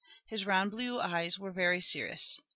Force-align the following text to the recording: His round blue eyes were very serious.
His 0.25 0.47
round 0.47 0.71
blue 0.71 0.99
eyes 0.99 1.37
were 1.37 1.51
very 1.51 1.79
serious. 1.79 2.39